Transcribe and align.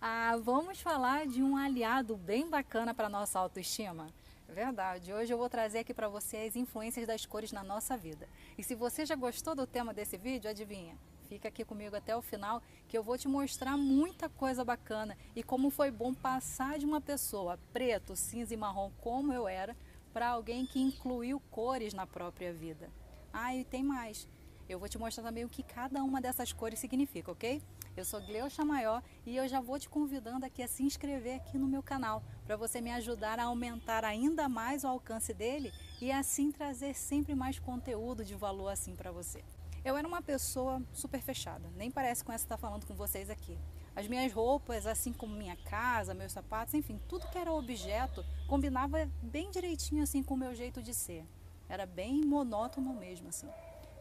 Ah, 0.00 0.36
vamos 0.36 0.80
falar 0.80 1.26
de 1.26 1.42
um 1.42 1.56
aliado 1.56 2.16
bem 2.16 2.48
bacana 2.48 2.94
para 2.94 3.08
nossa 3.08 3.36
autoestima? 3.40 4.06
Verdade. 4.48 5.12
Hoje 5.12 5.34
eu 5.34 5.38
vou 5.38 5.48
trazer 5.48 5.80
aqui 5.80 5.92
para 5.92 6.08
você 6.08 6.36
as 6.36 6.54
influências 6.54 7.04
das 7.04 7.26
cores 7.26 7.50
na 7.50 7.64
nossa 7.64 7.96
vida. 7.96 8.28
E 8.56 8.62
se 8.62 8.76
você 8.76 9.04
já 9.04 9.16
gostou 9.16 9.56
do 9.56 9.66
tema 9.66 9.92
desse 9.92 10.16
vídeo, 10.16 10.48
adivinha? 10.48 10.96
Fica 11.28 11.48
aqui 11.48 11.64
comigo 11.64 11.96
até 11.96 12.16
o 12.16 12.22
final 12.22 12.62
que 12.86 12.96
eu 12.96 13.02
vou 13.02 13.18
te 13.18 13.26
mostrar 13.26 13.76
muita 13.76 14.28
coisa 14.28 14.64
bacana 14.64 15.18
e 15.34 15.42
como 15.42 15.68
foi 15.68 15.90
bom 15.90 16.14
passar 16.14 16.78
de 16.78 16.86
uma 16.86 17.00
pessoa 17.00 17.58
preto, 17.72 18.14
cinza 18.14 18.54
e 18.54 18.56
marrom 18.56 18.92
como 19.00 19.32
eu 19.32 19.48
era 19.48 19.76
para 20.12 20.28
alguém 20.28 20.64
que 20.64 20.80
incluiu 20.80 21.42
cores 21.50 21.92
na 21.92 22.06
própria 22.06 22.52
vida. 22.52 22.88
Ah, 23.32 23.54
e 23.54 23.64
tem 23.64 23.82
mais. 23.82 24.28
Eu 24.68 24.78
vou 24.78 24.88
te 24.88 24.96
mostrar 24.96 25.24
também 25.24 25.44
o 25.44 25.48
que 25.48 25.64
cada 25.64 26.04
uma 26.04 26.20
dessas 26.20 26.52
cores 26.52 26.78
significa, 26.78 27.32
ok? 27.32 27.60
Eu 27.98 28.04
sou 28.04 28.20
Gleucha 28.20 28.64
Maior 28.64 29.02
e 29.26 29.36
eu 29.36 29.48
já 29.48 29.60
vou 29.60 29.76
te 29.76 29.88
convidando 29.88 30.46
aqui 30.46 30.62
a 30.62 30.68
se 30.68 30.84
inscrever 30.84 31.34
aqui 31.34 31.58
no 31.58 31.66
meu 31.66 31.82
canal 31.82 32.22
para 32.46 32.56
você 32.56 32.80
me 32.80 32.92
ajudar 32.92 33.40
a 33.40 33.46
aumentar 33.46 34.04
ainda 34.04 34.48
mais 34.48 34.84
o 34.84 34.86
alcance 34.86 35.34
dele 35.34 35.72
e 36.00 36.12
assim 36.12 36.52
trazer 36.52 36.94
sempre 36.94 37.34
mais 37.34 37.58
conteúdo 37.58 38.24
de 38.24 38.36
valor 38.36 38.68
assim 38.68 38.94
para 38.94 39.10
você. 39.10 39.42
Eu 39.84 39.96
era 39.96 40.06
uma 40.06 40.22
pessoa 40.22 40.80
super 40.92 41.20
fechada, 41.20 41.68
nem 41.74 41.90
parece 41.90 42.22
com 42.22 42.30
essa 42.30 42.44
estar 42.44 42.56
falando 42.56 42.86
com 42.86 42.94
vocês 42.94 43.28
aqui. 43.28 43.58
As 43.96 44.06
minhas 44.06 44.32
roupas, 44.32 44.86
assim 44.86 45.12
como 45.12 45.34
minha 45.34 45.56
casa, 45.56 46.14
meus 46.14 46.30
sapatos, 46.30 46.74
enfim, 46.74 47.00
tudo 47.08 47.28
que 47.30 47.38
era 47.38 47.52
objeto 47.52 48.24
combinava 48.46 49.10
bem 49.20 49.50
direitinho 49.50 50.04
assim 50.04 50.22
com 50.22 50.34
o 50.34 50.38
meu 50.38 50.54
jeito 50.54 50.80
de 50.80 50.94
ser. 50.94 51.26
Era 51.68 51.84
bem 51.84 52.24
monótono 52.24 52.94
mesmo 52.94 53.28
assim. 53.28 53.48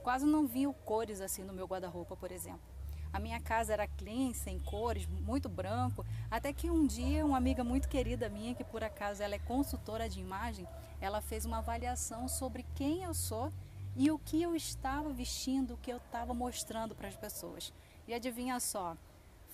Quase 0.03 0.23
não 0.23 0.45
via 0.45 0.71
cores 0.85 1.19
assim 1.19 1.43
no 1.43 1.51
meu 1.51 1.65
guarda-roupa, 1.65 2.15
por 2.15 2.31
exemplo. 2.31 2.76
A 3.17 3.19
minha 3.19 3.39
casa 3.39 3.73
era 3.73 3.87
clean, 3.87 4.31
sem 4.31 4.59
cores, 4.59 5.07
muito 5.07 5.49
branco, 5.49 6.05
até 6.29 6.53
que 6.53 6.69
um 6.69 6.85
dia 6.85 7.25
uma 7.25 7.35
amiga 7.35 7.63
muito 7.63 7.89
querida 7.89 8.29
minha, 8.29 8.53
que 8.53 8.63
por 8.63 8.83
acaso 8.83 9.23
ela 9.23 9.33
é 9.33 9.39
consultora 9.39 10.07
de 10.07 10.19
imagem, 10.19 10.67
ela 11.01 11.19
fez 11.19 11.43
uma 11.43 11.57
avaliação 11.57 12.27
sobre 12.27 12.63
quem 12.75 13.01
eu 13.01 13.15
sou 13.15 13.51
e 13.95 14.11
o 14.11 14.19
que 14.19 14.39
eu 14.39 14.55
estava 14.55 15.11
vestindo, 15.11 15.73
o 15.73 15.77
que 15.77 15.91
eu 15.91 15.97
estava 15.97 16.31
mostrando 16.31 16.93
para 16.93 17.07
as 17.07 17.15
pessoas. 17.15 17.73
E 18.07 18.13
adivinha 18.13 18.59
só, 18.59 18.95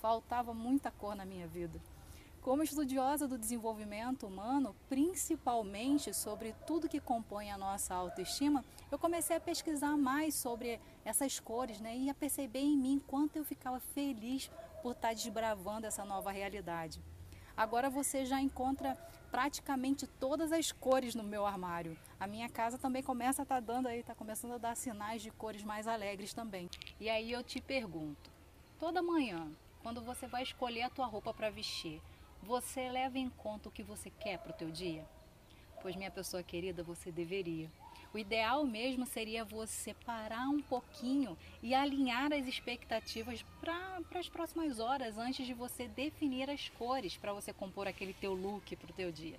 faltava 0.02 0.54
muita 0.54 0.92
cor 0.92 1.16
na 1.16 1.24
minha 1.24 1.48
vida. 1.48 1.80
Como 2.44 2.62
estudiosa 2.62 3.26
do 3.26 3.38
desenvolvimento 3.38 4.28
humano, 4.28 4.76
principalmente 4.90 6.14
sobre 6.14 6.54
tudo 6.68 6.90
que 6.90 7.00
compõe 7.00 7.50
a 7.50 7.58
nossa 7.58 7.96
autoestima, 7.96 8.66
eu 8.92 9.00
comecei 9.00 9.38
a 9.38 9.40
pesquisar 9.40 9.96
mais 9.96 10.36
sobre 10.36 10.78
essas 11.06 11.40
cores 11.40 11.80
né, 11.80 11.96
e 11.96 12.10
a 12.10 12.14
perceber 12.14 12.60
em 12.60 12.76
mim 12.76 13.02
quanto 13.08 13.38
eu 13.38 13.46
ficava 13.46 13.80
feliz 13.80 14.52
por 14.82 14.92
estar 14.92 15.14
desbravando 15.14 15.88
essa 15.88 16.04
nova 16.04 16.34
realidade. 16.34 17.02
Agora 17.56 17.90
você 17.90 18.26
já 18.26 18.42
encontra 18.42 18.94
praticamente 19.32 20.06
todas 20.06 20.52
as 20.52 20.70
cores 20.70 21.16
no 21.16 21.24
meu 21.24 21.46
armário. 21.46 21.98
A 22.20 22.28
minha 22.28 22.50
casa 22.50 22.78
também 22.78 23.02
começa 23.02 23.42
a 23.42 23.44
estar 23.44 23.62
tá 23.62 23.62
dando 23.62 23.88
aí, 23.88 24.02
está 24.02 24.14
começando 24.14 24.56
a 24.56 24.58
dar 24.58 24.76
sinais 24.76 25.22
de 25.22 25.32
cores 25.32 25.64
mais 25.64 25.88
alegres 25.88 26.34
também. 26.34 26.70
E 27.00 27.10
aí 27.10 27.32
eu 27.32 27.42
te 27.42 27.62
pergunto, 27.62 28.30
toda 28.78 29.02
manhã, 29.02 29.50
quando 29.82 30.02
você 30.02 30.28
vai 30.28 30.44
escolher 30.44 30.82
a 30.82 30.90
tua 30.90 31.06
roupa 31.06 31.34
para 31.34 31.50
vestir, 31.50 32.02
você 32.44 32.90
leva 32.90 33.18
em 33.18 33.30
conta 33.30 33.70
o 33.70 33.72
que 33.72 33.82
você 33.82 34.10
quer 34.10 34.38
para 34.38 34.52
o 34.52 34.56
teu 34.56 34.70
dia? 34.70 35.06
Pois 35.82 35.96
minha 35.96 36.12
pessoa 36.12 36.44
querida, 36.44 36.84
você 36.84 37.10
deveria. 37.12 37.70
O 38.14 38.18
ideal 38.18 38.66
mesmo 38.66 39.06
seria 39.06 39.44
você 39.44 39.94
parar 40.06 40.48
um 40.50 40.62
pouquinho 40.62 41.38
e 41.64 41.74
alinhar 41.74 42.32
as 42.32 42.46
expectativas 42.46 43.44
para 43.60 44.20
as 44.20 44.30
próximas 44.30 44.80
horas 44.80 45.18
antes 45.18 45.48
de 45.48 45.54
você 45.54 45.88
definir 45.88 46.50
as 46.50 46.70
cores 46.70 47.18
para 47.18 47.34
você 47.34 47.52
compor 47.52 47.88
aquele 47.88 48.14
teu 48.14 48.34
look 48.34 48.76
para 48.76 48.92
o 48.92 48.94
teu 48.94 49.12
dia. 49.12 49.38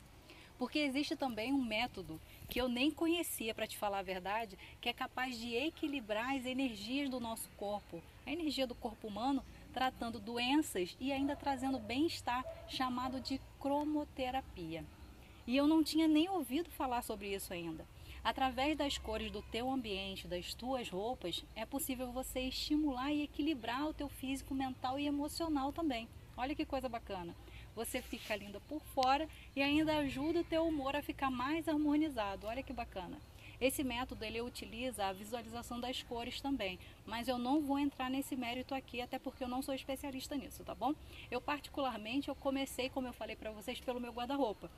Porque 0.59 0.79
existe 0.79 1.15
também 1.15 1.53
um 1.53 1.63
método 1.63 2.21
que 2.49 2.61
eu 2.61 2.69
nem 2.69 2.91
conhecia, 2.91 3.55
para 3.55 3.67
te 3.67 3.77
falar 3.77 3.99
a 3.99 4.03
verdade, 4.03 4.59
que 4.81 4.89
é 4.89 4.93
capaz 4.93 5.39
de 5.39 5.55
equilibrar 5.55 6.37
as 6.37 6.47
energias 6.47 7.11
do 7.11 7.21
nosso 7.21 7.49
corpo, 7.57 8.03
a 8.27 8.33
energia 8.33 8.67
do 8.67 8.75
corpo 8.75 9.07
humano, 9.07 9.45
tratando 9.75 10.21
doenças 10.21 10.97
e 11.01 11.13
ainda 11.13 11.35
trazendo 11.35 11.81
bem-estar, 11.81 12.45
chamado 12.69 13.21
de 13.21 13.41
cromoterapia. 13.59 14.85
E 15.47 15.57
eu 15.57 15.67
não 15.67 15.83
tinha 15.83 16.07
nem 16.07 16.29
ouvido 16.31 16.71
falar 16.71 17.03
sobre 17.03 17.35
isso 17.35 17.53
ainda. 17.53 17.85
Através 18.23 18.79
das 18.79 18.97
cores 18.97 19.31
do 19.31 19.43
teu 19.43 19.71
ambiente, 19.71 20.29
das 20.29 20.55
tuas 20.55 20.89
roupas, 20.89 21.45
é 21.55 21.67
possível 21.67 22.11
você 22.13 22.41
estimular 22.41 23.13
e 23.13 23.25
equilibrar 23.25 23.87
o 23.87 23.93
teu 23.93 24.09
físico, 24.09 24.55
mental 24.55 24.99
e 24.99 25.07
emocional 25.07 25.73
também. 25.73 26.09
Olha 26.37 26.55
que 26.55 26.65
coisa 26.65 26.89
bacana. 26.89 27.35
Você 27.75 28.01
fica 28.01 28.37
linda 28.37 28.61
por 28.61 28.81
fora 28.95 29.29
e 29.55 29.61
ainda 29.61 29.99
ajuda 29.99 30.41
o 30.41 30.45
teu 30.45 30.67
humor 30.67 30.97
a 30.97 31.03
ficar 31.03 31.31
mais 31.31 31.69
harmonizado. 31.69 32.47
Olha 32.47 32.63
que 32.63 32.73
bacana. 32.73 33.21
Esse 33.61 33.85
método 33.85 34.25
ele 34.25 34.41
utiliza 34.41 35.07
a 35.07 35.13
visualização 35.13 35.81
das 35.81 36.03
cores 36.03 36.41
também, 36.41 36.79
mas 37.07 37.29
eu 37.29 37.39
não 37.39 37.61
vou 37.61 37.79
entrar 37.79 38.11
nesse 38.11 38.37
mérito 38.37 38.75
aqui, 38.75 39.01
até 39.01 39.19
porque 39.19 39.45
eu 39.45 39.49
não 39.49 39.63
sou 39.63 39.75
especialista 39.75 40.35
nisso, 40.37 40.65
tá 40.65 40.75
bom? 40.75 40.95
Eu 41.31 41.41
particularmente 41.41 42.29
eu 42.29 42.35
comecei, 42.35 42.89
como 42.89 43.07
eu 43.07 43.13
falei 43.13 43.37
para 43.37 43.51
vocês, 43.51 43.81
pelo 43.81 44.01
meu 44.01 44.13
guarda-roupa. 44.13 44.71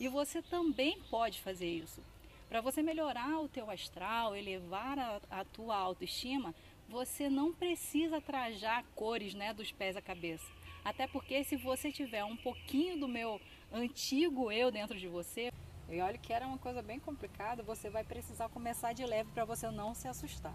E 0.00 0.08
você 0.08 0.42
também 0.42 1.00
pode 1.10 1.40
fazer 1.40 1.68
isso. 1.68 2.00
Para 2.48 2.60
você 2.60 2.82
melhorar 2.82 3.40
o 3.40 3.48
teu 3.48 3.70
astral, 3.70 4.34
elevar 4.34 4.98
a, 4.98 5.20
a 5.30 5.44
tua 5.44 5.76
autoestima, 5.76 6.54
você 6.88 7.30
não 7.30 7.52
precisa 7.52 8.20
trajar 8.20 8.84
cores, 8.94 9.34
né, 9.34 9.54
dos 9.54 9.72
pés 9.72 9.96
à 9.96 10.02
cabeça. 10.02 10.46
Até 10.84 11.06
porque 11.06 11.44
se 11.44 11.56
você 11.56 11.92
tiver 11.92 12.24
um 12.24 12.36
pouquinho 12.36 12.98
do 12.98 13.06
meu 13.06 13.40
antigo 13.72 14.50
eu 14.50 14.70
dentro 14.70 14.98
de 14.98 15.06
você, 15.06 15.51
e 15.92 16.00
olha 16.00 16.16
que 16.16 16.32
era 16.32 16.46
uma 16.46 16.56
coisa 16.56 16.80
bem 16.80 16.98
complicada, 16.98 17.62
você 17.62 17.90
vai 17.90 18.02
precisar 18.02 18.48
começar 18.48 18.94
de 18.94 19.04
leve 19.04 19.30
para 19.32 19.44
você 19.44 19.70
não 19.70 19.94
se 19.94 20.08
assustar. 20.08 20.54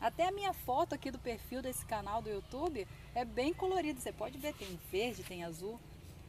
Até 0.00 0.26
a 0.26 0.32
minha 0.32 0.52
foto 0.52 0.94
aqui 0.94 1.12
do 1.12 1.18
perfil 1.18 1.62
desse 1.62 1.86
canal 1.86 2.20
do 2.20 2.28
YouTube 2.28 2.86
é 3.14 3.24
bem 3.24 3.54
colorido, 3.54 4.00
você 4.00 4.12
pode 4.12 4.36
ver, 4.36 4.52
tem 4.54 4.76
verde, 4.90 5.22
tem 5.22 5.44
azul. 5.44 5.78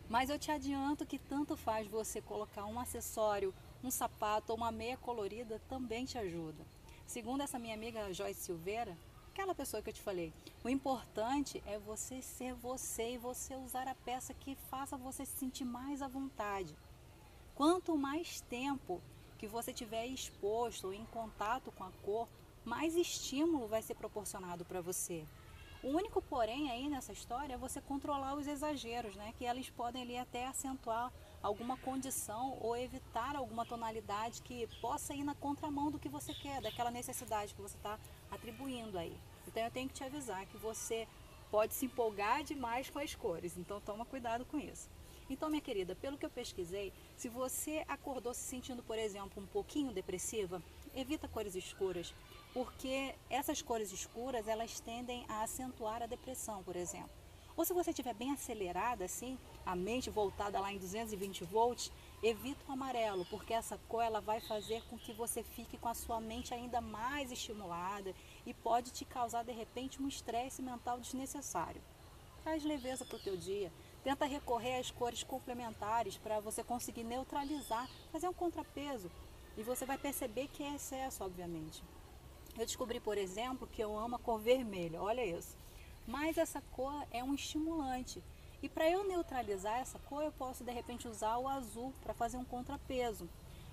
Mas 0.08 0.30
eu 0.30 0.38
te 0.38 0.52
adianto 0.52 1.08
que 1.08 1.18
tanto 1.18 1.58
faz 1.58 1.88
você 1.88 2.22
colocar 2.22 2.66
um 2.66 2.80
acessório, 2.80 3.52
um 3.84 3.90
sapato 3.90 4.52
ou 4.52 4.58
uma 4.58 4.72
meia 4.72 4.96
colorida 4.96 5.60
também 5.68 6.06
te 6.06 6.20
ajuda. 6.20 6.64
Segundo 7.08 7.42
essa 7.42 7.58
minha 7.58 7.74
amiga 7.74 8.14
Joyce 8.14 8.42
Silveira, 8.42 8.96
aquela 9.34 9.56
pessoa 9.56 9.82
que 9.82 9.90
eu 9.90 9.94
te 9.94 10.02
falei, 10.02 10.32
o 10.64 10.70
importante 10.70 11.64
é 11.66 11.80
você 11.80 12.22
ser 12.22 12.54
você 12.54 13.14
e 13.14 13.18
você 13.18 13.56
usar 13.56 13.88
a 13.88 13.96
peça 13.96 14.36
que 14.36 14.56
faça 14.70 14.96
você 14.96 15.26
se 15.26 15.36
sentir 15.36 15.66
mais 15.66 16.04
à 16.04 16.08
vontade. 16.08 16.76
Quanto 17.56 17.98
mais 17.98 18.42
tempo 18.42 19.02
que 19.38 19.48
você 19.48 19.72
tiver 19.72 20.06
exposto 20.08 20.88
ou 20.88 20.94
em 20.94 21.06
contato 21.06 21.72
com 21.72 21.86
a 21.86 21.92
cor, 22.04 22.28
mais 22.66 22.98
estímulo 22.98 23.66
vai 23.66 23.82
ser 23.82 23.96
proporcionado 23.96 24.66
para 24.66 24.82
você. 24.82 25.26
O 25.82 25.88
único 25.88 26.22
porém 26.22 26.70
aí 26.70 26.90
nessa 26.90 27.14
história 27.14 27.54
é 27.54 27.58
você 27.58 27.80
controlar 27.80 28.36
os 28.36 28.46
exageros, 28.46 29.16
né? 29.16 29.34
Que 29.38 29.46
eles 29.46 29.70
podem 29.70 30.02
ali 30.02 30.18
até 30.18 30.46
acentuar 30.48 31.14
alguma 31.42 31.78
condição 31.78 32.58
ou 32.60 32.76
evitar 32.76 33.38
alguma 33.38 33.66
tonalidade 33.66 34.42
que 34.42 34.68
possa 34.82 35.14
ir 35.14 35.24
na 35.24 35.36
contramão 35.36 35.90
do 35.90 36.00
que 36.00 36.10
você 36.10 36.34
quer, 36.34 36.62
daquela 36.62 36.92
necessidade 36.92 37.56
que 37.56 37.62
você 37.62 37.78
está 37.78 37.98
atribuindo 38.30 38.98
aí. 38.98 39.18
Então 39.48 39.64
eu 39.64 39.72
tenho 39.72 39.88
que 39.88 39.94
te 39.94 40.04
avisar 40.04 40.46
que 40.46 40.58
você 40.58 41.08
pode 41.50 41.74
se 41.74 41.86
empolgar 41.86 42.44
demais 42.44 42.90
com 42.90 43.00
as 43.00 43.16
cores, 43.16 43.56
então 43.58 43.80
toma 43.80 44.04
cuidado 44.04 44.44
com 44.44 44.58
isso. 44.60 44.90
Então, 45.30 45.50
minha 45.50 45.62
querida, 45.62 45.96
pelo 45.96 46.18
que 46.18 46.26
eu 46.26 46.30
pesquisei, 46.30 46.94
se 47.18 47.28
você 47.28 47.84
acordou 47.88 48.34
se 48.34 48.42
sentindo, 48.42 48.84
por 48.84 48.98
exemplo, 48.98 49.42
um 49.42 49.48
pouquinho 49.48 49.92
depressiva, 49.92 50.62
evita 50.96 51.28
cores 51.28 51.56
escuras, 51.56 52.14
porque 52.54 53.16
essas 53.30 53.62
cores 53.62 53.92
escuras, 53.92 54.48
elas 54.48 54.80
tendem 54.80 55.26
a 55.28 55.42
acentuar 55.42 56.04
a 56.04 56.08
depressão, 56.08 56.64
por 56.64 56.76
exemplo. 56.76 57.10
Ou 57.58 57.64
se 57.64 57.74
você 57.74 57.92
estiver 57.92 58.14
bem 58.14 58.32
acelerada, 58.32 59.06
assim, 59.06 59.38
a 59.66 59.76
mente 59.76 60.10
voltada 60.10 60.60
lá 60.60 60.74
em 60.74 60.78
220 60.78 61.46
volts, 61.46 61.92
evita 62.22 62.66
o 62.68 62.74
amarelo, 62.74 63.26
porque 63.26 63.54
essa 63.54 63.78
cor 63.88 64.04
ela 64.04 64.20
vai 64.20 64.42
fazer 64.42 64.84
com 64.90 64.98
que 64.98 65.14
você 65.14 65.42
fique 65.42 65.78
com 65.78 65.88
a 65.88 65.94
sua 65.94 66.20
mente 66.20 66.54
ainda 66.54 66.82
mais 66.82 67.32
estimulada 67.32 68.14
e 68.46 68.54
pode 68.54 68.92
te 68.92 69.06
causar 69.06 69.44
de 69.44 69.54
repente 69.54 70.02
um 70.02 70.08
estresse 70.08 70.62
mental 70.62 71.00
desnecessário. 71.00 71.82
Traz 72.44 72.64
leveza 72.64 73.06
para 73.06 73.16
o 73.16 73.22
teu 73.22 73.38
dia, 73.38 73.72
Tenta 74.06 74.24
recorrer 74.26 74.78
às 74.78 74.92
cores 74.92 75.24
complementares 75.24 76.16
para 76.16 76.40
você 76.40 76.64
conseguir 76.64 77.04
neutralizar, 77.04 77.90
fazer 78.12 78.28
um 78.30 78.34
contrapeso. 78.34 79.10
E 79.58 79.64
você 79.64 79.84
vai 79.84 79.98
perceber 79.98 80.48
que 80.48 80.62
é 80.62 80.76
excesso, 80.76 81.24
obviamente. 81.24 81.84
Eu 82.56 82.68
descobri, 82.68 83.00
por 83.00 83.18
exemplo, 83.18 83.66
que 83.66 83.84
eu 83.84 83.98
amo 83.98 84.18
a 84.18 84.20
cor 84.20 84.40
vermelha, 84.40 85.02
olha 85.02 85.26
isso. 85.26 85.58
Mas 86.06 86.38
essa 86.38 86.62
cor 86.62 86.94
é 87.10 87.24
um 87.24 87.34
estimulante. 87.34 88.24
E 88.62 88.70
para 88.70 88.88
eu 88.88 89.08
neutralizar 89.08 89.80
essa 89.80 89.98
cor, 89.98 90.22
eu 90.22 90.32
posso 90.32 90.64
de 90.64 90.72
repente 90.72 91.08
usar 91.08 91.38
o 91.38 91.48
azul 91.48 91.92
para 92.04 92.14
fazer 92.14 92.38
um 92.38 92.46
contrapeso. 92.46 93.28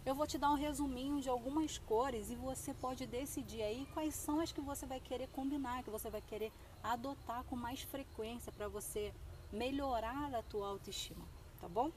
Eu 0.07 0.15
vou 0.15 0.27
te 0.27 0.39
dar 0.39 0.51
um 0.51 0.57
resuminho 0.57 1.21
de 1.21 1.29
algumas 1.29 1.77
cores 1.77 2.31
e 2.31 2.37
você 2.37 2.73
pode 2.73 3.07
decidir 3.07 3.63
aí 3.63 3.87
quais 3.93 4.15
são 4.15 4.41
as 4.41 4.51
que 4.51 4.63
você 4.63 4.87
vai 4.87 4.99
querer 4.99 5.29
combinar, 5.29 5.83
que 5.83 5.91
você 5.91 6.09
vai 6.09 6.23
querer 6.23 6.51
adotar 6.83 7.45
com 7.45 7.55
mais 7.55 7.83
frequência 7.83 8.51
para 8.51 8.67
você 8.67 9.13
melhorar 9.53 10.35
a 10.35 10.43
tua 10.43 10.69
autoestima, 10.69 11.25
tá 11.61 11.69
bom? 11.69 11.93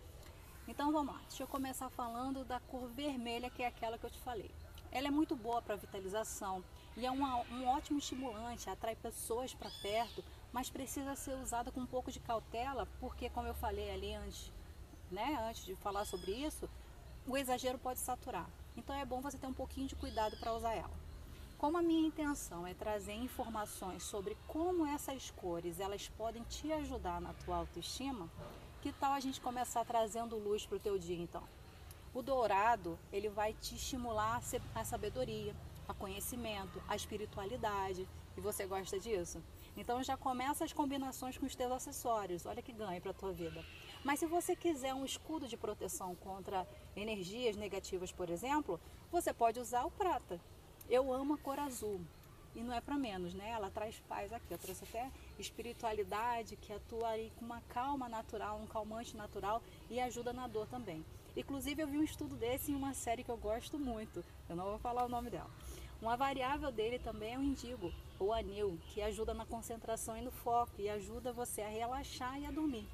Então 0.67 0.91
vamos 0.91 1.13
lá, 1.13 1.21
deixa 1.27 1.43
eu 1.43 1.47
começar 1.47 1.89
falando 1.89 2.43
da 2.43 2.59
cor 2.59 2.89
vermelha, 2.89 3.49
que 3.49 3.63
é 3.63 3.67
aquela 3.67 3.97
que 3.97 4.05
eu 4.05 4.09
te 4.09 4.19
falei. 4.19 4.51
Ela 4.91 5.07
é 5.07 5.11
muito 5.11 5.35
boa 5.35 5.61
para 5.61 5.75
vitalização 5.75 6.63
e 6.97 7.05
é 7.05 7.11
uma, 7.11 7.37
um 7.51 7.67
ótimo 7.67 7.99
estimulante, 7.99 8.69
atrai 8.69 8.95
pessoas 8.95 9.53
para 9.53 9.69
perto, 9.81 10.23
mas 10.51 10.69
precisa 10.69 11.15
ser 11.15 11.35
usada 11.35 11.71
com 11.71 11.81
um 11.81 11.85
pouco 11.85 12.11
de 12.11 12.19
cautela, 12.19 12.87
porque 12.99 13.29
como 13.29 13.47
eu 13.47 13.53
falei 13.53 13.91
ali 13.91 14.13
antes, 14.13 14.51
né, 15.11 15.37
antes 15.47 15.65
de 15.65 15.75
falar 15.75 16.05
sobre 16.05 16.31
isso, 16.31 16.69
o 17.27 17.37
exagero 17.37 17.77
pode 17.77 17.99
saturar. 17.99 18.49
Então 18.75 18.95
é 18.95 19.05
bom 19.05 19.21
você 19.21 19.37
ter 19.37 19.47
um 19.47 19.53
pouquinho 19.53 19.87
de 19.87 19.95
cuidado 19.95 20.37
para 20.37 20.53
usar 20.53 20.73
ela. 20.73 21.04
Como 21.57 21.77
a 21.77 21.81
minha 21.81 22.07
intenção 22.07 22.67
é 22.67 22.73
trazer 22.73 23.13
informações 23.13 24.03
sobre 24.03 24.37
como 24.45 24.85
essas 24.85 25.31
cores 25.31 25.79
elas 25.79 26.09
podem 26.09 26.43
te 26.43 26.71
ajudar 26.73 27.21
na 27.21 27.33
tua 27.33 27.55
autoestima, 27.55 28.29
que 28.81 28.91
tal 28.91 29.13
a 29.13 29.19
gente 29.21 29.39
começar 29.39 29.85
trazendo 29.85 30.37
luz 30.37 30.65
para 30.65 30.75
o 30.75 30.79
teu 30.79 30.99
dia 30.99 31.17
então? 31.17 31.43
O 32.13 32.21
dourado, 32.21 32.99
ele 33.11 33.29
vai 33.29 33.53
te 33.53 33.75
estimular 33.75 34.41
a 34.75 34.83
sabedoria, 34.83 35.55
a 35.87 35.93
conhecimento, 35.93 36.81
a 36.87 36.95
espiritualidade. 36.95 38.07
E 38.37 38.41
você 38.41 38.65
gosta 38.65 38.99
disso? 38.99 39.41
Então 39.77 40.03
já 40.03 40.17
começa 40.17 40.65
as 40.65 40.73
combinações 40.73 41.37
com 41.37 41.45
os 41.45 41.55
teus 41.55 41.71
acessórios. 41.71 42.45
Olha 42.45 42.61
que 42.61 42.73
ganho 42.73 43.01
para 43.01 43.11
a 43.11 43.13
tua 43.13 43.31
vida. 43.31 43.63
Mas 44.03 44.19
se 44.19 44.25
você 44.25 44.55
quiser 44.57 44.93
um 44.93 45.05
escudo 45.05 45.47
de 45.47 45.55
proteção 45.55 46.15
contra 46.15 46.67
energias 46.95 47.55
negativas, 47.55 48.11
por 48.11 48.29
exemplo, 48.29 48.79
você 49.09 49.33
pode 49.33 49.59
usar 49.59 49.85
o 49.85 49.91
prata. 49.91 50.39
Eu 50.89 51.11
amo 51.11 51.33
a 51.33 51.37
cor 51.37 51.59
azul. 51.59 51.99
E 52.55 52.61
não 52.61 52.73
é 52.73 52.79
para 52.79 52.95
menos, 52.95 53.33
né? 53.33 53.49
Ela 53.49 53.69
traz 53.69 53.99
paz 54.07 54.31
aqui. 54.31 54.53
Eu 54.53 54.57
trouxe 54.57 54.83
até 54.85 55.11
espiritualidade 55.37 56.55
que 56.55 56.71
atua 56.71 57.09
aí 57.09 57.31
com 57.37 57.45
uma 57.45 57.61
calma 57.61 58.07
natural, 58.07 58.57
um 58.57 58.67
calmante 58.67 59.17
natural 59.17 59.61
e 59.89 59.99
ajuda 59.99 60.31
na 60.31 60.47
dor 60.47 60.67
também. 60.67 61.03
Inclusive 61.35 61.81
eu 61.81 61.87
vi 61.87 61.97
um 61.97 62.03
estudo 62.03 62.35
desse 62.35 62.71
em 62.71 62.75
uma 62.75 62.93
série 62.93 63.23
que 63.23 63.29
eu 63.29 63.37
gosto 63.37 63.77
muito. 63.77 64.23
Eu 64.47 64.55
não 64.55 64.65
vou 64.65 64.79
falar 64.79 65.03
o 65.03 65.09
nome 65.09 65.29
dela. 65.29 65.49
Uma 66.01 66.15
variável 66.15 66.71
dele 66.71 66.99
também 66.99 67.33
é 67.33 67.37
o 67.37 67.43
indigo, 67.43 67.91
ou 68.19 68.33
anil, 68.33 68.77
que 68.87 69.01
ajuda 69.01 69.33
na 69.33 69.45
concentração 69.45 70.15
e 70.17 70.21
no 70.21 70.31
foco 70.31 70.73
e 70.77 70.89
ajuda 70.89 71.33
você 71.33 71.61
a 71.61 71.67
relaxar 71.67 72.39
e 72.39 72.45
a 72.45 72.51
dormir. 72.51 72.87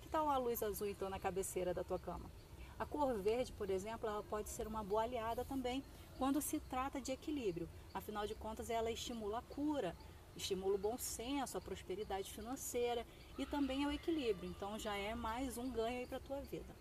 Que 0.00 0.08
tal 0.08 0.30
a 0.30 0.38
luz 0.38 0.62
azul 0.62 0.86
então 0.86 1.10
na 1.10 1.18
cabeceira 1.18 1.74
da 1.74 1.84
tua 1.84 1.98
cama? 1.98 2.30
A 2.78 2.86
cor 2.86 3.14
verde, 3.18 3.52
por 3.52 3.70
exemplo, 3.70 4.08
ela 4.08 4.22
pode 4.22 4.48
ser 4.48 4.66
uma 4.66 4.82
boa 4.82 5.02
aliada 5.02 5.44
também 5.44 5.82
quando 6.18 6.40
se 6.40 6.60
trata 6.60 7.00
de 7.00 7.12
equilíbrio. 7.12 7.68
Afinal 7.92 8.26
de 8.26 8.34
contas, 8.34 8.70
ela 8.70 8.90
estimula 8.90 9.38
a 9.38 9.42
cura, 9.42 9.94
estimula 10.36 10.74
o 10.74 10.78
bom 10.78 10.96
senso, 10.98 11.56
a 11.56 11.60
prosperidade 11.60 12.30
financeira 12.30 13.06
e 13.38 13.46
também 13.46 13.86
o 13.86 13.92
equilíbrio. 13.92 14.50
Então 14.50 14.78
já 14.78 14.96
é 14.96 15.14
mais 15.14 15.56
um 15.58 15.70
ganho 15.70 16.00
aí 16.00 16.06
para 16.06 16.18
a 16.18 16.20
tua 16.20 16.40
vida. 16.40 16.74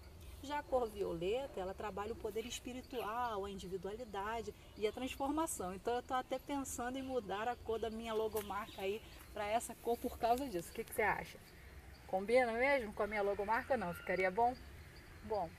Já 0.44 0.60
a 0.60 0.64
cor 0.64 0.90
violeta, 0.90 1.60
ela 1.60 1.74
trabalha 1.74 2.12
o 2.12 2.18
poder 2.18 2.46
espiritual, 2.46 3.46
a 3.46 3.50
individualidade 3.50 4.54
e 4.78 4.86
a 4.86 4.92
transformação. 4.92 5.74
Então 5.74 5.94
eu 5.94 6.02
estou 6.02 6.18
até 6.18 6.38
pensando 6.38 6.98
em 6.98 7.02
mudar 7.02 7.48
a 7.48 7.56
cor 7.56 7.80
da 7.80 7.90
minha 7.90 8.14
logomarca 8.14 8.82
aí 8.82 9.02
para 9.34 9.48
essa 9.48 9.74
cor 9.76 9.98
por 9.98 10.18
causa 10.20 10.48
disso. 10.50 10.70
O 10.70 10.74
que, 10.74 10.84
que 10.84 10.94
você 10.94 11.02
acha? 11.02 11.38
Combina 12.08 12.52
mesmo 12.52 12.92
com 12.94 13.04
a 13.04 13.08
minha 13.08 13.22
logomarca? 13.22 13.78
Não, 13.78 13.94
ficaria 13.94 14.30
bom? 14.30 14.54
Bom, 15.24 15.50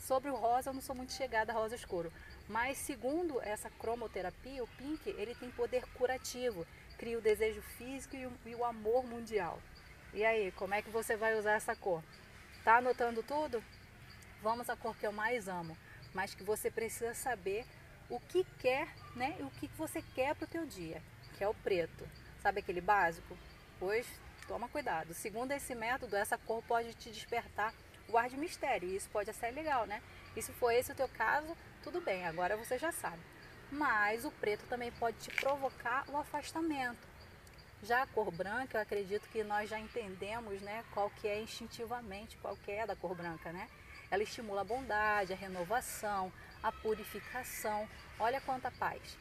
sobre 0.00 0.30
o 0.30 0.34
rosa, 0.34 0.70
eu 0.70 0.74
não 0.74 0.80
sou 0.80 0.94
muito 0.94 1.12
chegada 1.12 1.52
a 1.52 1.54
rosa 1.54 1.74
escuro. 1.74 2.12
Mas 2.48 2.78
segundo 2.78 3.40
essa 3.42 3.68
cromoterapia, 3.70 4.62
o 4.62 4.68
pink, 4.68 5.08
ele 5.10 5.34
tem 5.34 5.50
poder 5.50 5.84
curativo, 5.94 6.66
cria 6.96 7.18
o 7.18 7.22
desejo 7.22 7.60
físico 7.62 8.16
e 8.16 8.26
o, 8.26 8.32
e 8.46 8.54
o 8.54 8.64
amor 8.64 9.04
mundial. 9.04 9.60
E 10.14 10.24
aí, 10.24 10.50
como 10.52 10.74
é 10.74 10.82
que 10.82 10.90
você 10.90 11.16
vai 11.16 11.38
usar 11.38 11.52
essa 11.52 11.76
cor? 11.76 12.02
Tá 12.64 12.78
anotando 12.78 13.22
tudo? 13.22 13.62
Vamos 14.42 14.70
à 14.70 14.76
cor 14.76 14.96
que 14.96 15.06
eu 15.06 15.12
mais 15.12 15.48
amo, 15.48 15.76
mas 16.14 16.34
que 16.34 16.42
você 16.42 16.70
precisa 16.70 17.14
saber 17.14 17.66
o 18.08 18.18
que 18.18 18.44
quer, 18.58 18.88
né? 19.14 19.36
E 19.38 19.42
o 19.42 19.50
que 19.50 19.68
você 19.76 20.00
quer 20.14 20.34
para 20.34 20.44
o 20.44 20.48
teu 20.48 20.64
dia, 20.64 21.02
que 21.36 21.44
é 21.44 21.48
o 21.48 21.54
preto. 21.54 22.08
Sabe 22.40 22.60
aquele 22.60 22.80
básico? 22.80 23.36
Pois 23.78 24.06
toma 24.46 24.68
cuidado. 24.68 25.12
Segundo 25.12 25.52
esse 25.52 25.74
método, 25.74 26.16
essa 26.16 26.38
cor 26.38 26.62
pode 26.62 26.94
te 26.94 27.10
despertar 27.10 27.74
o 28.08 28.16
ar 28.16 28.28
de 28.28 28.36
mistério. 28.36 28.88
Isso 28.88 29.08
pode 29.10 29.32
ser 29.32 29.50
legal, 29.50 29.86
né? 29.86 30.02
E 30.36 30.42
se 30.42 30.52
for 30.52 30.70
esse 30.70 30.92
o 30.92 30.94
teu 30.94 31.08
caso, 31.08 31.56
tudo 31.82 32.00
bem, 32.00 32.26
agora 32.26 32.56
você 32.56 32.78
já 32.78 32.92
sabe. 32.92 33.22
Mas 33.70 34.24
o 34.24 34.30
preto 34.30 34.64
também 34.66 34.90
pode 34.92 35.18
te 35.18 35.30
provocar 35.30 36.04
o 36.08 36.16
afastamento. 36.16 37.06
Já 37.82 38.02
a 38.02 38.06
cor 38.06 38.30
branca, 38.32 38.76
eu 38.76 38.82
acredito 38.82 39.28
que 39.28 39.44
nós 39.44 39.70
já 39.70 39.78
entendemos, 39.78 40.60
né, 40.62 40.84
qual 40.92 41.10
que 41.10 41.28
é 41.28 41.40
instintivamente, 41.40 42.36
qual 42.38 42.56
que 42.56 42.72
é 42.72 42.86
da 42.86 42.96
cor 42.96 43.14
branca, 43.14 43.52
né? 43.52 43.68
Ela 44.10 44.22
estimula 44.22 44.62
a 44.62 44.64
bondade, 44.64 45.32
a 45.32 45.36
renovação, 45.36 46.32
a 46.62 46.72
purificação. 46.72 47.88
Olha 48.18 48.40
quanta 48.40 48.70
paz. 48.70 49.18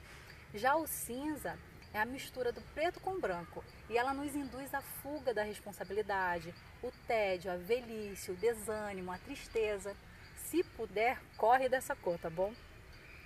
Já 0.54 0.76
o 0.76 0.88
cinza 0.88 1.60
é 1.94 2.00
a 2.00 2.06
mistura 2.06 2.52
do 2.52 2.62
preto 2.74 3.00
com 3.00 3.20
branco 3.20 3.64
e 3.90 3.98
ela 3.98 4.14
nos 4.14 4.36
induz 4.36 4.74
à 4.74 4.82
fuga 4.82 5.34
da 5.34 5.44
responsabilidade, 5.44 6.54
o 6.84 6.92
tédio, 7.08 7.52
a 7.52 7.56
velhice, 7.56 8.32
o 8.32 8.36
desânimo, 8.36 9.12
a 9.12 9.18
tristeza 9.18 9.96
se 10.36 10.64
puder, 10.64 11.20
corre 11.36 11.68
dessa 11.68 11.96
cor, 11.96 12.18
tá 12.18 12.30
bom? 12.30 12.54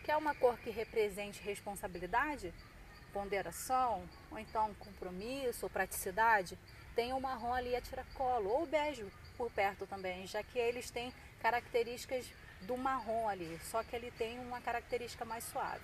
Quer 0.03 0.17
uma 0.17 0.33
cor 0.33 0.57
que 0.57 0.71
represente 0.71 1.43
responsabilidade, 1.43 2.53
ponderação, 3.13 4.09
ou 4.31 4.39
então 4.39 4.73
compromisso 4.75 5.65
ou 5.65 5.69
praticidade? 5.69 6.57
Tem 6.95 7.13
o 7.13 7.19
marrom 7.21 7.53
ali 7.53 7.75
a 7.75 7.81
tiracolo, 7.81 8.49
ou 8.49 8.65
bege 8.65 9.05
por 9.37 9.51
perto 9.51 9.85
também, 9.85 10.25
já 10.25 10.41
que 10.41 10.57
eles 10.57 10.89
têm 10.89 11.13
características 11.41 12.25
do 12.61 12.75
marrom 12.77 13.27
ali, 13.27 13.59
só 13.63 13.83
que 13.83 13.95
ele 13.95 14.11
tem 14.11 14.39
uma 14.39 14.61
característica 14.61 15.23
mais 15.25 15.43
suave. 15.43 15.83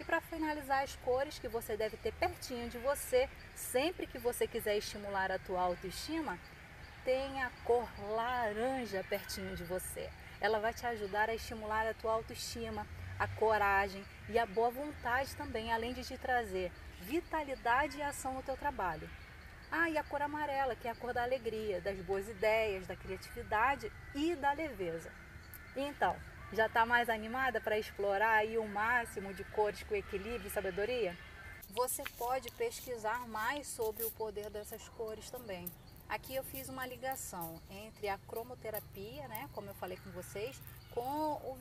E 0.00 0.04
para 0.04 0.20
finalizar 0.20 0.82
as 0.82 0.96
cores 0.96 1.38
que 1.38 1.46
você 1.46 1.76
deve 1.76 1.96
ter 1.98 2.12
pertinho 2.14 2.68
de 2.68 2.78
você, 2.78 3.28
sempre 3.54 4.06
que 4.06 4.18
você 4.18 4.46
quiser 4.46 4.78
estimular 4.78 5.30
a 5.30 5.38
tua 5.38 5.60
autoestima, 5.60 6.38
tem 7.04 7.42
a 7.42 7.50
cor 7.64 7.88
laranja 8.14 9.04
pertinho 9.08 9.54
de 9.54 9.62
você 9.64 10.10
ela 10.40 10.58
vai 10.58 10.72
te 10.72 10.86
ajudar 10.86 11.28
a 11.28 11.34
estimular 11.34 11.86
a 11.86 11.94
tua 11.94 12.12
autoestima, 12.12 12.86
a 13.18 13.28
coragem 13.28 14.02
e 14.28 14.38
a 14.38 14.46
boa 14.46 14.70
vontade 14.70 15.36
também, 15.36 15.70
além 15.70 15.92
de 15.92 16.02
te 16.02 16.16
trazer 16.16 16.72
vitalidade 17.02 17.98
e 17.98 18.02
ação 18.02 18.34
no 18.34 18.42
teu 18.42 18.56
trabalho. 18.56 19.08
Ah, 19.70 19.88
e 19.88 19.98
a 19.98 20.02
cor 20.02 20.22
amarela, 20.22 20.74
que 20.74 20.88
é 20.88 20.90
a 20.90 20.94
cor 20.94 21.12
da 21.12 21.22
alegria, 21.22 21.80
das 21.80 21.98
boas 22.00 22.28
ideias, 22.28 22.86
da 22.86 22.96
criatividade 22.96 23.92
e 24.14 24.34
da 24.34 24.52
leveza. 24.52 25.12
Então, 25.76 26.16
já 26.52 26.66
está 26.66 26.84
mais 26.84 27.08
animada 27.08 27.60
para 27.60 27.78
explorar 27.78 28.32
aí 28.32 28.58
o 28.58 28.66
máximo 28.66 29.32
de 29.32 29.44
cores 29.44 29.82
com 29.84 29.94
equilíbrio 29.94 30.48
e 30.48 30.50
sabedoria? 30.50 31.16
Você 31.70 32.02
pode 32.18 32.50
pesquisar 32.52 33.28
mais 33.28 33.68
sobre 33.68 34.02
o 34.02 34.10
poder 34.12 34.50
dessas 34.50 34.88
cores 34.90 35.30
também. 35.30 35.66
Aqui 36.08 36.34
eu 36.34 36.42
fiz 36.42 36.68
uma 36.68 36.84
ligação 36.84 37.62
entre 37.70 38.08
a 38.08 38.18
cromoterapia, 38.18 39.28
né, 39.28 39.48
como 39.52 39.70
eu 39.70 39.74
falei 39.74 39.96
com 39.98 40.10
vocês, 40.10 40.60
com 40.92 41.34
o 41.34 41.56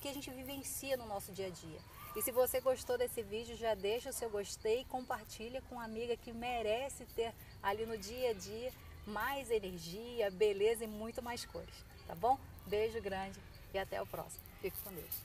que 0.00 0.08
a 0.08 0.14
gente 0.14 0.30
vivencia 0.30 0.96
no 0.96 1.06
nosso 1.06 1.30
dia 1.32 1.48
a 1.48 1.50
dia. 1.50 1.78
E 2.16 2.22
se 2.22 2.32
você 2.32 2.62
gostou 2.62 2.96
desse 2.96 3.22
vídeo, 3.22 3.54
já 3.54 3.74
deixa 3.74 4.08
o 4.08 4.12
seu 4.12 4.30
gostei 4.30 4.80
e 4.80 4.84
compartilha 4.86 5.60
com 5.68 5.74
uma 5.74 5.84
amiga 5.84 6.16
que 6.16 6.32
merece 6.32 7.04
ter 7.14 7.34
ali 7.62 7.84
no 7.84 7.98
dia 7.98 8.30
a 8.30 8.32
dia 8.32 8.72
mais 9.06 9.50
energia, 9.50 10.30
beleza 10.30 10.84
e 10.84 10.86
muito 10.86 11.20
mais 11.20 11.44
cores, 11.44 11.84
tá 12.06 12.14
bom? 12.14 12.38
Beijo 12.66 13.02
grande 13.02 13.38
e 13.74 13.78
até 13.78 14.00
o 14.00 14.06
próximo. 14.06 14.42
Fique 14.60 14.76
com 14.84 14.92
Deus. 14.92 15.22